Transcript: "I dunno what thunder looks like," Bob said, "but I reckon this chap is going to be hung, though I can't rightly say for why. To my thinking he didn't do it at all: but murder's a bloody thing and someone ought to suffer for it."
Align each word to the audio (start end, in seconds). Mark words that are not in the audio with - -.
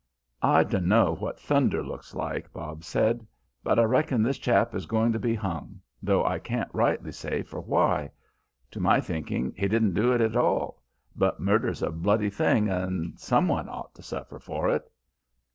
"I 0.41 0.63
dunno 0.63 1.13
what 1.13 1.39
thunder 1.39 1.83
looks 1.83 2.15
like," 2.15 2.51
Bob 2.51 2.83
said, 2.83 3.27
"but 3.63 3.77
I 3.77 3.83
reckon 3.83 4.23
this 4.23 4.39
chap 4.39 4.73
is 4.73 4.87
going 4.87 5.11
to 5.11 5.19
be 5.19 5.35
hung, 5.35 5.79
though 6.01 6.25
I 6.25 6.39
can't 6.39 6.73
rightly 6.73 7.11
say 7.11 7.43
for 7.43 7.59
why. 7.61 8.09
To 8.71 8.79
my 8.79 8.99
thinking 8.99 9.53
he 9.55 9.67
didn't 9.67 9.93
do 9.93 10.11
it 10.13 10.21
at 10.21 10.35
all: 10.35 10.81
but 11.15 11.39
murder's 11.39 11.83
a 11.83 11.91
bloody 11.91 12.31
thing 12.31 12.67
and 12.67 13.19
someone 13.19 13.69
ought 13.69 13.93
to 13.93 14.01
suffer 14.01 14.39
for 14.39 14.71
it." 14.71 14.89